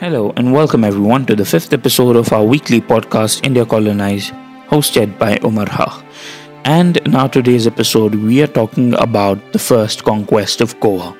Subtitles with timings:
[0.00, 4.32] Hello and welcome everyone to the fifth episode of our weekly podcast India Colonized,
[4.68, 6.04] hosted by Omar Haq.
[6.64, 11.16] And in our today's episode, we are talking about the first conquest of Goa.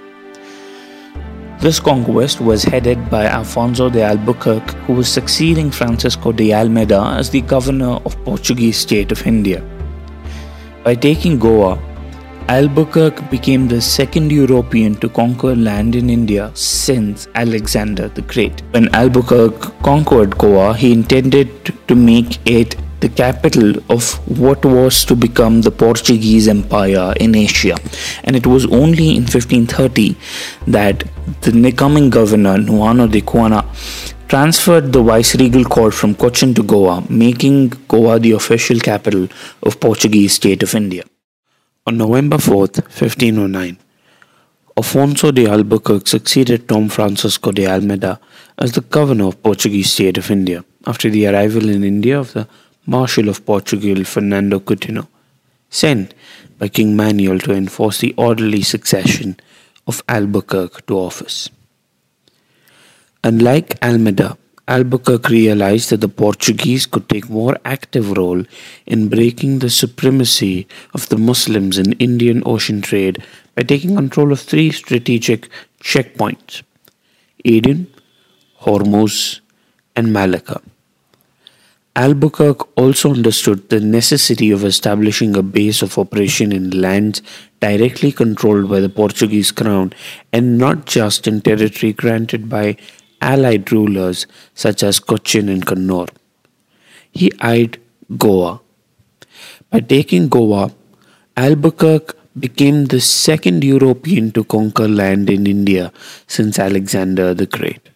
[1.59, 7.31] This conquest was headed by Alfonso de Albuquerque, who was succeeding Francisco de Almeida as
[7.31, 9.61] the governor of Portuguese state of India.
[10.85, 11.75] By taking Goa,
[12.51, 18.63] Albuquerque became the second European to conquer land in India since Alexander the Great.
[18.71, 21.51] When Albuquerque conquered Goa, he intended
[21.89, 27.77] to make it the capital of what was to become the Portuguese Empire in Asia.
[28.25, 30.17] And it was only in 1530
[30.69, 31.05] that
[31.43, 33.63] the incoming governor, Nuno da Cunha,
[34.29, 39.29] transferred the viceregal court from Cochin to Goa, making Goa the official capital
[39.63, 41.05] of Portuguese state of India.
[41.87, 43.79] On November 4th, 1509,
[44.77, 48.21] Afonso de Albuquerque succeeded Dom Francisco de Almeida
[48.59, 52.47] as the governor of Portuguese state of India after the arrival in India of the
[52.87, 55.09] Marshal of Portugal Fernando Coutinho,
[55.71, 56.15] sent
[56.59, 59.37] by King Manuel to enforce the orderly succession
[59.87, 61.51] of Albuquerque to office.
[63.25, 64.39] Unlike Almeida,
[64.69, 68.45] Albuquerque realized that the Portuguese could take more active role
[68.85, 73.25] in breaking the supremacy of the Muslims in Indian Ocean trade
[73.55, 75.49] by taking control of three strategic
[75.81, 76.63] checkpoints
[77.47, 77.87] Aden,
[78.61, 79.41] Hormuz,
[79.97, 80.61] and Malacca.
[81.97, 87.23] Albuquerque also understood the necessity of establishing a base of operation in lands
[87.61, 89.95] directly controlled by the Portuguese crown
[90.31, 92.77] and not just in territory granted by
[93.21, 96.09] allied rulers such as Cochin and Kannur.
[97.13, 97.81] He eyed
[98.17, 98.61] Goa.
[99.71, 100.71] By taking Goa,
[101.37, 105.93] Albuquerque became the second European to conquer land in India
[106.27, 107.89] since Alexander the Great.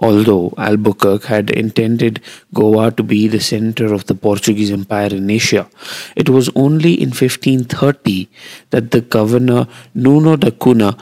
[0.00, 2.20] Although Albuquerque had intended
[2.54, 5.68] Goa to be the center of the Portuguese Empire in Asia,
[6.16, 8.28] it was only in 1530
[8.70, 10.98] that the governor Nuno da Cunha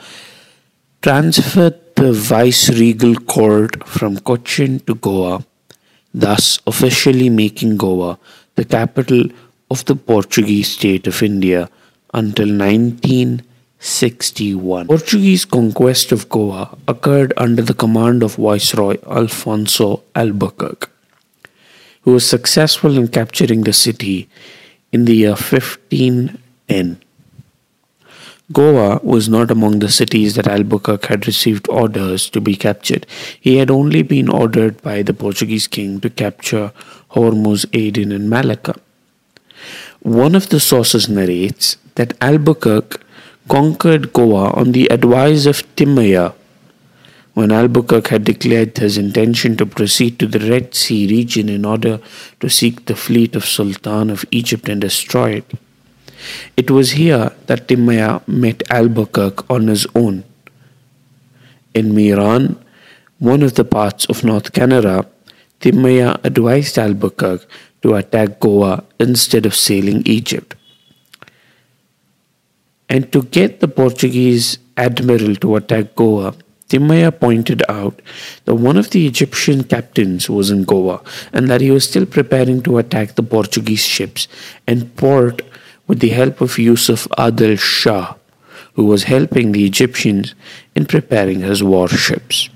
[1.01, 5.45] transferred the viceregal court from Cochin to Goa,
[6.15, 8.21] thus officially making Goa
[8.55, 9.25] the capital
[9.69, 11.69] of the Portuguese state of India
[12.15, 14.87] until 1961.
[14.87, 20.87] Portuguese conquest of Goa occurred under the command of Viceroy Alfonso Albuquerque,
[22.03, 24.29] who was successful in capturing the city
[24.93, 27.01] in the year 1510.
[28.51, 33.07] Goa was not among the cities that Albuquerque had received orders to be captured.
[33.39, 36.73] He had only been ordered by the Portuguese king to capture
[37.11, 38.75] Hormuz, Aden, and Malacca.
[40.01, 43.03] One of the sources narrates that Albuquerque
[43.49, 46.35] conquered Goa on the advice of Timaya
[47.35, 52.01] when Albuquerque had declared his intention to proceed to the Red Sea region in order
[52.41, 55.53] to seek the fleet of Sultan of Egypt and destroy it.
[56.57, 60.25] It was here that Timaya met Albuquerque on his own.
[61.75, 62.57] In Mirjan,
[63.19, 65.07] one of the parts of North Canara,
[65.61, 67.47] Timaya advised Albuquerque
[67.83, 70.55] to attack Goa instead of sailing Egypt.
[72.89, 76.35] And to get the Portuguese admiral to attack Goa,
[76.69, 78.01] Timaya pointed out
[78.45, 81.03] that one of the Egyptian captains was in Goa
[81.33, 84.29] and that he was still preparing to attack the Portuguese ships
[84.67, 85.41] and port
[85.89, 88.15] with the help of Yusuf Adil Shah,
[88.75, 90.35] who was helping the Egyptians
[90.77, 92.49] in preparing his warships.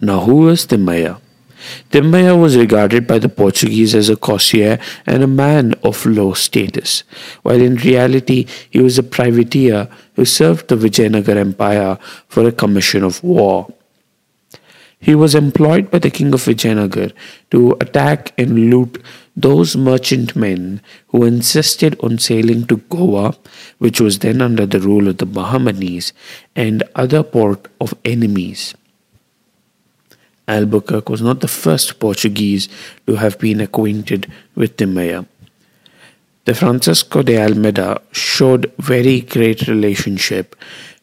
[0.00, 1.20] Now, who was Timaya?
[1.90, 7.04] Timaya was regarded by the Portuguese as a courtier and a man of low status,
[7.42, 11.98] while in reality he was a privateer who served the Vijayanagar Empire
[12.28, 13.72] for a commission of war.
[14.98, 17.12] He was employed by the king of Vijayanagar
[17.50, 19.02] to attack and loot
[19.36, 23.36] those merchantmen who insisted on sailing to Goa,
[23.78, 26.12] which was then under the rule of the Bahamanis,
[26.54, 28.74] and other port of enemies.
[30.46, 32.68] Albuquerque was not the first Portuguese
[33.06, 35.26] to have been acquainted with the Timaya.
[36.44, 40.54] The Francisco de Almeida showed very great relationship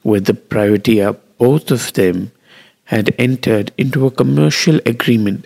[0.04, 1.14] with the privateer.
[1.40, 2.32] Both of them
[2.92, 5.46] had entered into a commercial agreement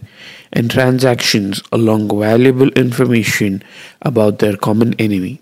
[0.51, 3.63] and transactions along valuable information
[4.01, 5.42] about their common enemy.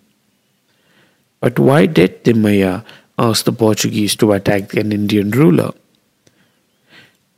[1.40, 2.84] But why did Timaya
[3.18, 5.72] ask the Portuguese to attack an Indian ruler?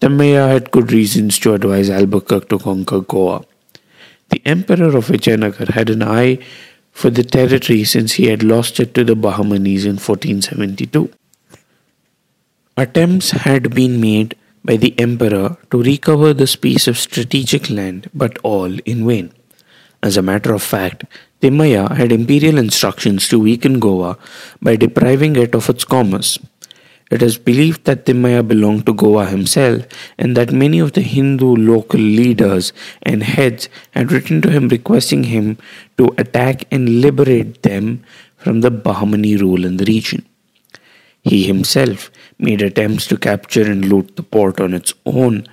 [0.02, 3.44] Timaya had good reasons to advise Albuquerque to conquer Goa.
[4.30, 6.40] The Emperor of Vijayanagar had an eye
[6.92, 11.12] for the territory since he had lost it to the Bahamanis in 1472.
[12.78, 14.36] Attempts had been made
[14.66, 19.32] by the emperor to recover this piece of strategic land, but all in vain.
[20.02, 21.06] As a matter of fact,
[21.42, 24.18] Timaya had imperial instructions to weaken Goa
[24.62, 26.40] by depriving it of its commerce.
[27.12, 29.86] It is believed that Timaya belonged to Goa himself
[30.18, 32.74] and that many of the Hindu local leaders
[33.04, 35.58] and heads had written to him requesting him
[36.00, 38.04] to attack and liberate them
[38.38, 40.26] from the Bahmani rule in the region.
[41.26, 45.48] He himself made attempts to capture and loot the port on its own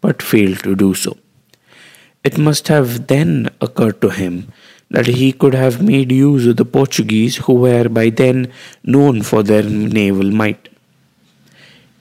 [0.00, 1.16] but failed to do so.
[2.24, 4.48] It must have then occurred to him
[4.90, 8.52] that he could have made use of the Portuguese, who were by then
[8.84, 10.68] known for their naval might.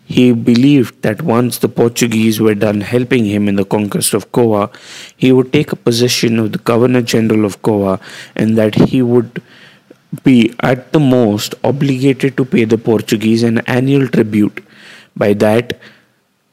[0.05, 4.69] He believed that once the Portuguese were done helping him in the conquest of Goa,
[5.15, 7.99] he would take a position of the Governor General of Goa
[8.35, 9.41] and that he would
[10.23, 14.63] be at the most obligated to pay the Portuguese an annual tribute.
[15.15, 15.79] By that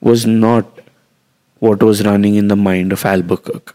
[0.01, 0.67] was not
[1.59, 3.75] what was running in the mind of Albuquerque.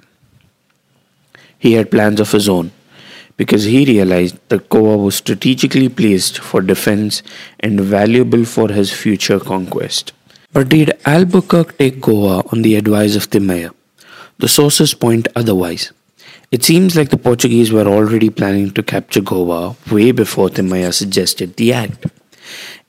[1.60, 2.72] He had plans of his own
[3.38, 7.24] because he realized that Goa was strategically placed for defense
[7.60, 10.14] and valuable for his future conquest.
[10.52, 13.74] But did Albuquerque take Goa on the advice of Timaya?
[14.38, 15.92] The sources point otherwise.
[16.54, 21.56] It seems like the Portuguese were already planning to capture Goa way before Timaya suggested
[21.56, 22.06] the act.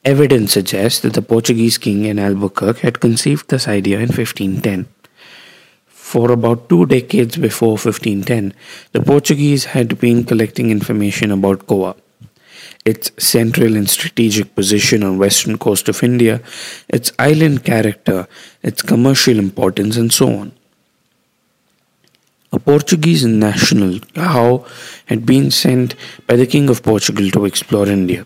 [0.05, 4.87] Evidence suggests that the Portuguese king in Albuquerque had conceived this idea in 1510.
[5.87, 8.53] For about two decades before 1510,
[8.93, 11.97] the Portuguese had been collecting information about Goa,
[12.85, 16.43] its central and strategic position on western coast of India,
[16.91, 18.29] its island character,
[18.63, 20.53] its commercial importance, and so on.
[22.55, 24.65] A Portuguese national, João,
[25.07, 25.97] had been sent
[26.29, 28.25] by the King of Portugal to explore India.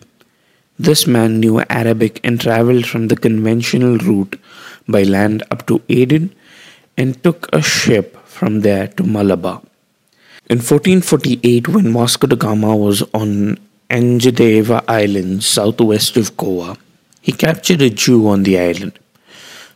[0.79, 4.39] This man knew Arabic and traveled from the conventional route
[4.87, 6.35] by land up to Aden
[6.99, 9.63] and took a ship from there to Malabar.
[10.51, 13.59] In 1448, when Vasco da Gama was on
[13.89, 16.77] Anjadeva Island, southwest of Goa,
[17.23, 18.99] he captured a Jew on the island.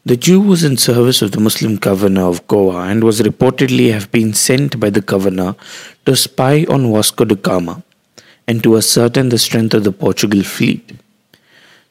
[0.05, 4.11] The Jew was in service of the Muslim governor of Goa and was reportedly have
[4.11, 5.55] been sent by the governor
[6.07, 7.85] to spy on Vasco da Gama
[8.49, 10.97] and to ascertain the strength of the Portugal fleet.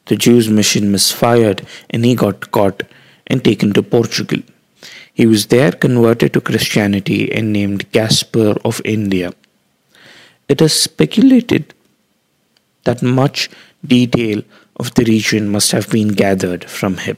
[0.06, 2.82] The Jew's mission misfired and he got caught
[3.28, 4.42] and taken to Portugal.
[5.14, 9.32] He was there converted to Christianity and named Gaspar of India.
[10.50, 11.72] It is speculated
[12.84, 13.48] that much
[13.86, 14.42] detail
[14.76, 17.16] of the region must have been gathered from him.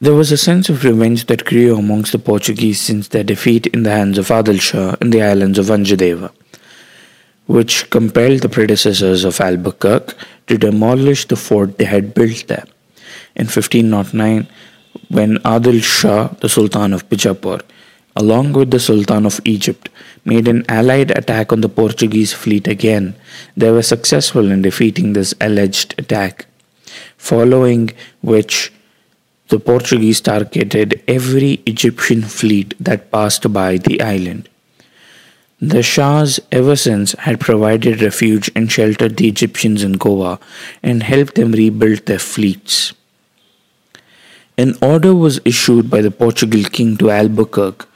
[0.00, 3.82] There was a sense of revenge that grew amongst the Portuguese since their defeat in
[3.82, 6.30] the hands of Adil Shah in the islands of Anjadeva
[7.46, 10.14] which compelled the predecessors of Albuquerque
[10.46, 12.64] to demolish the fort they had built there.
[13.34, 14.48] In 1509,
[15.08, 17.62] when Adil Shah, the Sultan of Bijapur,
[18.16, 19.88] along with the Sultan of Egypt,
[20.24, 23.14] made an allied attack on the Portuguese fleet again,
[23.56, 26.46] they were successful in defeating this alleged attack,
[27.16, 27.90] following
[28.22, 28.72] which
[29.48, 34.48] the Portuguese targeted every Egyptian fleet that passed by the island.
[35.60, 40.38] The Shahs ever since had provided refuge and sheltered the Egyptians in Goa
[40.82, 42.92] and helped them rebuild their fleets.
[44.58, 47.86] An order was issued by the Portugal king to Albuquerque,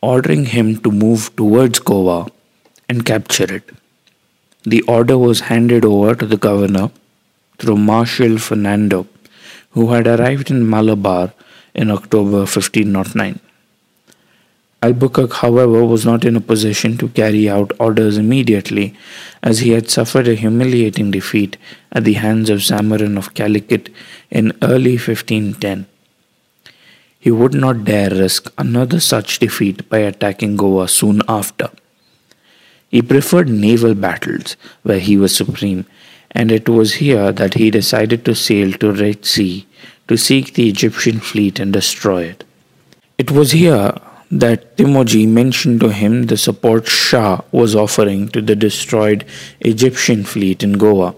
[0.00, 2.28] ordering him to move towards Goa
[2.88, 3.70] and capture it.
[4.64, 6.90] The order was handed over to the governor
[7.58, 9.06] through Marshal Fernando,
[9.76, 11.34] who had arrived in Malabar
[11.74, 13.38] in October 1509.
[14.82, 18.94] Albuquerque, however, was not in a position to carry out orders immediately,
[19.42, 21.58] as he had suffered a humiliating defeat
[21.92, 23.90] at the hands of Zamorin of Calicut
[24.30, 25.86] in early 1510.
[27.20, 31.68] He would not dare risk another such defeat by attacking Goa soon after.
[32.88, 35.86] He preferred naval battles, where he was supreme,
[36.30, 39.66] and it was here that he decided to sail to Red Sea
[40.08, 42.44] to seek the Egyptian fleet and destroy it.
[43.18, 43.92] It was here
[44.30, 49.24] that Timoji mentioned to him the support Shah was offering to the destroyed
[49.60, 51.14] Egyptian fleet in Goa,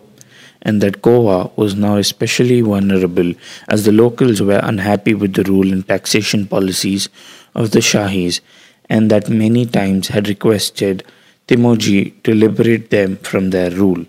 [0.63, 3.33] and that Goa was now especially vulnerable
[3.69, 7.09] as the locals were unhappy with the rule and taxation policies
[7.55, 8.41] of the Shahis,
[8.89, 11.05] and that many times had requested
[11.49, 14.05] Timoji to liberate them from their rule.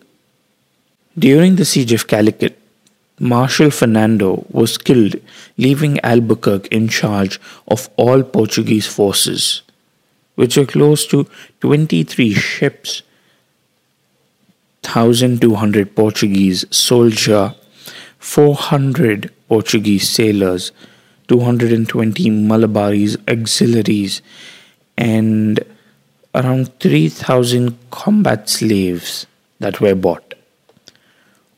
[1.17, 2.59] During the siege of Calicut,
[3.19, 5.15] Marshal Fernando was killed,
[5.57, 9.61] leaving Albuquerque in charge of all Portuguese forces,
[10.35, 11.27] which were close to
[11.61, 13.01] 23 ships,
[14.85, 17.51] 1,200 Portuguese soldiers,
[18.19, 20.71] 400 Portuguese sailors,
[21.27, 24.21] 220 Malabarese auxiliaries,
[24.97, 25.59] and
[26.39, 29.25] around 3,000 combat slaves
[29.59, 30.33] that were bought.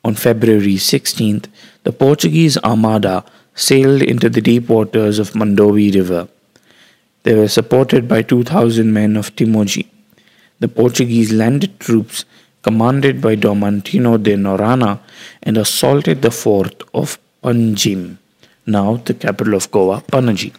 [0.04, 1.48] On February 16th,
[1.84, 3.24] the Portuguese armada
[3.54, 6.28] sailed into the deep waters of Mandovi River.
[7.24, 9.88] They were supported by 2,000 men of Timoji.
[10.60, 12.26] The Portuguese landed troops
[12.62, 15.00] commanded by Domantino de Noronha,
[15.44, 18.18] and assaulted the fort of Panjim,
[18.66, 20.54] now the capital of Goa, Panaji.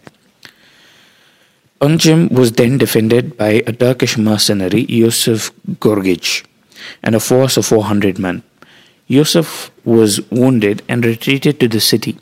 [1.83, 6.45] Panjim was then defended by a Turkish mercenary, Yusuf Gorgic,
[7.03, 8.41] and a force of 400 men.
[9.07, 12.17] Yusuf was wounded and retreated to the city,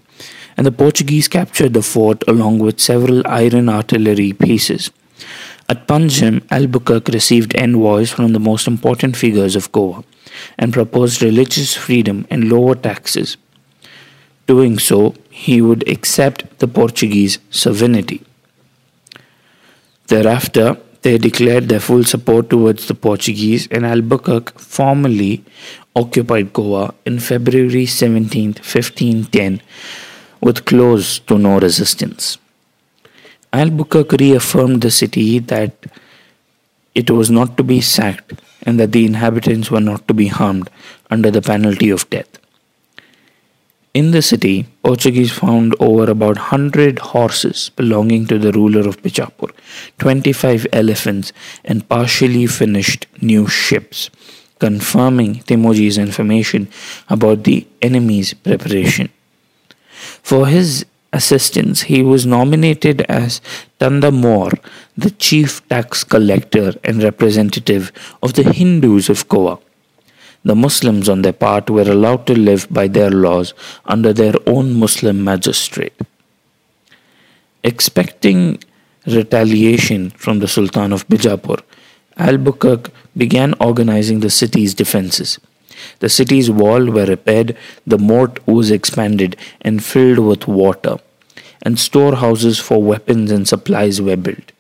[0.58, 4.90] and the Portuguese captured the fort along with several iron artillery pieces.
[5.70, 10.04] At Panjim, Albuquerque received envoys from the most important figures of Goa
[10.58, 13.38] and proposed religious freedom and lower taxes.
[14.48, 18.24] Doing so, he would accept the Portuguese sovereignty.
[20.12, 25.46] Thereafter, they declared their full support towards the Portuguese, and Albuquerque formally
[25.96, 29.62] occupied Goa in February 17, 1510,
[30.42, 32.38] with close to no resistance.
[33.54, 35.72] Albuquerque reaffirmed the city that
[36.94, 40.70] it was not to be sacked and that the inhabitants were not to be harmed
[41.10, 42.41] under the penalty of death.
[43.94, 49.52] In the city, Portuguese found over about 100 horses belonging to the ruler of Bijapur,
[50.00, 51.34] 25 elephants,
[51.66, 54.10] and partially finished new ships,
[54.60, 56.70] confirming Timoji's information
[57.10, 59.10] about the enemy's preparation.
[60.24, 63.42] For his assistance, he was nominated as
[63.78, 64.54] Tanda More,
[64.96, 67.92] the chief tax collector and representative
[68.24, 69.60] of the Hindus of Goa.
[70.44, 73.54] The Muslims, on their part, were allowed to live by their laws
[73.86, 75.94] under their own Muslim magistrate.
[77.64, 78.64] Expecting
[79.06, 81.62] retaliation from the Sultan of Bijapur,
[82.18, 85.40] Albuquerque began organizing the city's defenses.
[86.00, 87.56] The city's walls were repaired,
[87.86, 90.98] the moat was expanded and filled with water,
[91.62, 94.52] and storehouses for weapons and supplies were built.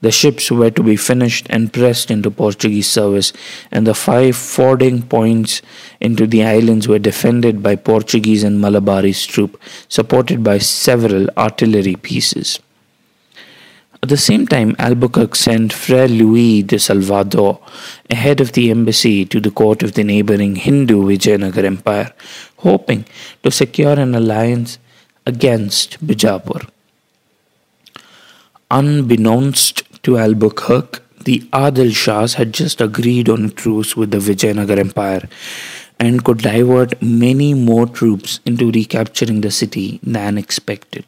[0.00, 3.32] The ships were to be finished and pressed into Portuguese service,
[3.72, 5.60] and the five fording points
[6.00, 12.60] into the islands were defended by Portuguese and Malabarese troops, supported by several artillery pieces.
[14.00, 17.58] At the same time, Albuquerque sent Fray Luis de Salvador
[18.08, 22.12] ahead of the embassy to the court of the neighboring Hindu Vijayanagar Empire,
[22.58, 23.04] hoping
[23.42, 24.78] to secure an alliance
[25.26, 26.68] against Bijapur.
[28.70, 34.78] Unbeknownst to Albuquerque, the Adil Shahs had just agreed on a truce with the Vijayanagar
[34.78, 35.28] Empire
[36.00, 41.04] and could divert many more troops into recapturing the city than expected.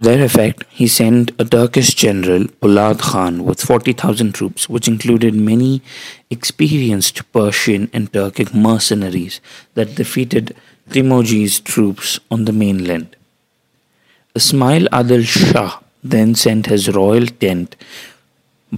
[0.00, 5.80] Their effect, he sent a Turkish general, Pulad Khan, with 40,000 troops, which included many
[6.28, 9.40] experienced Persian and Turkic mercenaries
[9.74, 10.56] that defeated
[10.90, 13.14] Timoji's troops on the mainland.
[14.34, 17.76] Ismail Adil Shah then sent his royal tent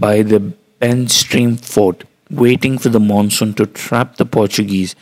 [0.01, 4.95] by the Benastarim fort, waiting for the monsoon to trap the Portuguese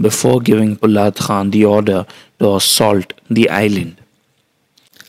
[0.00, 2.06] before giving Pulad Khan the order
[2.38, 3.96] to assault the island.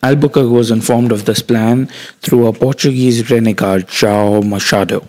[0.01, 1.87] Albuquerque was informed of this plan
[2.21, 5.07] through a Portuguese renegade, João Machado,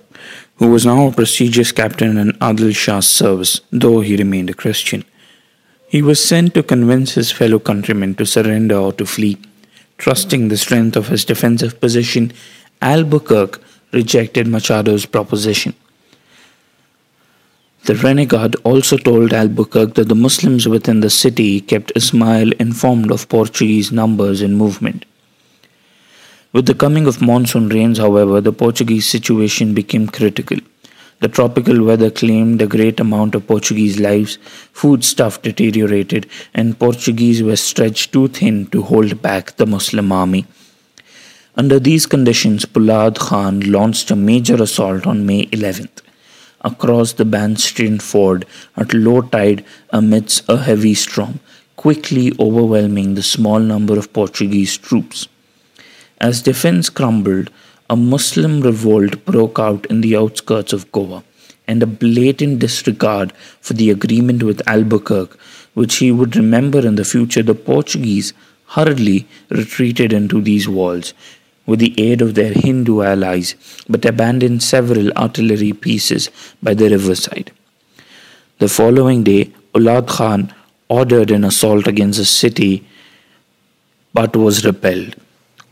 [0.57, 5.05] who was now a prestigious captain in Adil Shah's service, though he remained a Christian.
[5.89, 9.39] He was sent to convince his fellow countrymen to surrender or to flee.
[9.99, 12.33] Trusting the strength of his defensive position,
[12.81, 13.61] Albuquerque
[13.95, 15.75] rejected Machado's proposition.
[17.85, 23.29] The renegade also told Albuquerque that the Muslims within the city kept Ismail informed of
[23.29, 25.05] Portuguese numbers and movement.
[26.53, 30.59] With the coming of monsoon rains, however, the Portuguese situation became critical.
[31.21, 34.39] The tropical weather claimed a great amount of Portuguese lives,
[34.73, 40.47] foodstuff deteriorated, and Portuguese were stretched too thin to hold back the Muslim army.
[41.57, 46.03] Under these conditions, Pulad Khan launched a major assault on May 11th
[46.63, 48.45] across the Benastarim Ford
[48.77, 51.39] at low tide amidst a heavy storm,
[51.77, 55.29] quickly overwhelming the small number of Portuguese troops.
[56.21, 57.51] As defense crumbled,
[57.89, 61.23] a Muslim revolt broke out in the outskirts of Goa,
[61.69, 65.39] and a blatant disregard for the agreement with Albuquerque,
[65.75, 68.33] which he would remember in the future, the Portuguese
[68.69, 71.15] hurriedly retreated into these walls,
[71.67, 73.55] with the aid of their Hindu allies,
[73.89, 76.31] but abandoned several artillery pieces
[76.63, 77.53] by the riverside.
[78.59, 80.55] The following day, Pulad Khan
[80.89, 82.87] ordered an assault against the city
[84.13, 85.17] but was repelled.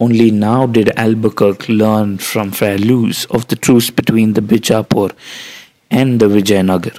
[0.01, 2.75] Only now did Albuquerque learn from Friar
[3.31, 5.13] of the truce between the Bijapur
[5.91, 6.99] and the Vijayanagar.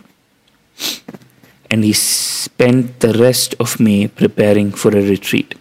[1.70, 5.56] And he spent the rest of May preparing for a retreat.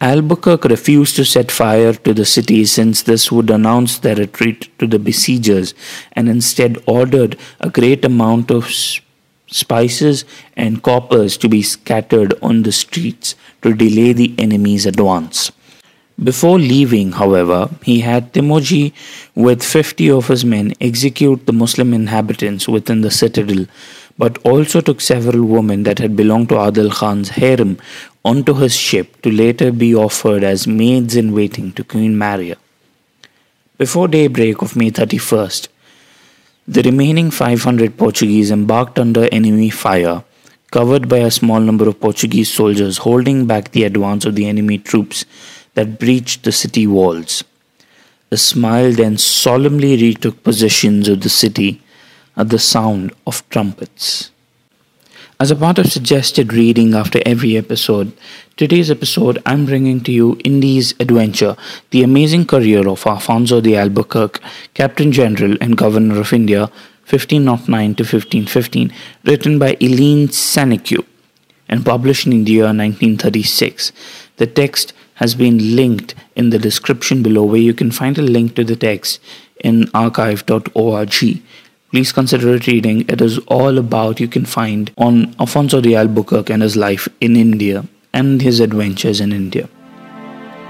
[0.00, 4.86] Albuquerque refused to set fire to the city since this would announce their retreat to
[4.86, 5.72] the besiegers
[6.12, 8.70] and instead ordered a great amount of
[9.46, 15.50] spices and coppers to be scattered on the streets to delay the enemy's advance.
[16.22, 18.92] Before leaving, however, he had Timoji
[19.34, 23.66] with 50 of his men execute the Muslim inhabitants within the citadel,
[24.18, 27.78] but also took several women that had belonged to Adil Khan's harem
[28.24, 32.56] onto his ship to later be offered as maids in waiting to Queen Maria.
[33.78, 35.68] Before daybreak of May 31st,
[36.66, 40.24] the remaining 500 Portuguese embarked under enemy fire,
[40.70, 44.78] covered by a small number of Portuguese soldiers holding back the advance of the enemy
[44.78, 45.24] troops
[45.74, 47.44] that breached the city walls.
[48.32, 51.80] Ismail then solemnly retook possession of the city
[52.36, 54.30] at the sound of trumpets.
[55.38, 58.12] As a part of suggested reading after every episode,
[58.56, 61.56] today's episode I'm bringing to you Indies Adventure,
[61.90, 64.40] the amazing career of Afonso de Albuquerque,
[64.72, 66.70] Captain General and Governor of India,
[67.08, 68.92] 1509 to 1515,
[69.24, 71.04] written by Elaine Sanceau
[71.68, 73.92] and published in the year 1936.
[74.38, 78.54] The text has been linked in the description below, where you can find a link
[78.56, 79.20] to the text
[79.62, 81.42] in archive.org.
[81.96, 83.08] Please consider it reading.
[83.08, 87.36] It is all about you can find on Afonso de Albuquerque and his life in
[87.36, 89.66] India and his adventures in India.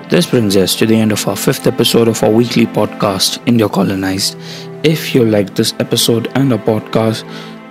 [0.09, 3.69] This brings us to the end of our fifth episode of our weekly podcast, India
[3.69, 4.37] Colonized.
[4.85, 7.29] If you like this episode and our podcast,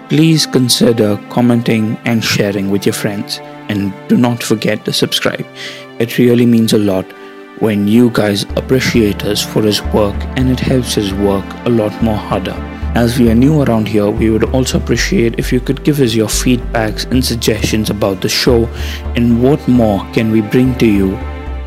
[0.09, 3.39] please consider commenting and sharing with your friends.
[3.69, 5.47] And do not forget to subscribe.
[5.99, 7.05] It really means a lot
[7.59, 12.03] when you guys appreciate us for his work and it helps his work a lot
[12.03, 12.74] more harder.
[12.95, 16.13] As we are new around here, we would also appreciate if you could give us
[16.13, 18.67] your feedbacks and suggestions about the show
[19.17, 21.13] and what more can we bring to you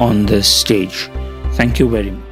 [0.00, 1.10] on this stage.
[1.52, 2.27] Thank you very much.